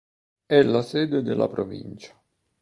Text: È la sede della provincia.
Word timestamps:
È 0.47 0.59
la 0.63 0.81
sede 0.81 1.21
della 1.21 1.47
provincia. 1.47 2.19